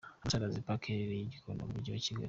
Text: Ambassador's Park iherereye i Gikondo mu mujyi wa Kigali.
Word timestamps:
Ambassador's 0.15 0.65
Park 0.67 0.83
iherereye 0.87 1.23
i 1.27 1.31
Gikondo 1.33 1.61
mu 1.63 1.73
mujyi 1.75 1.91
wa 1.93 2.03
Kigali. 2.05 2.19